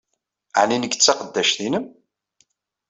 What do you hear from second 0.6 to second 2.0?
Ɛni nekk d taqeddact-nnem?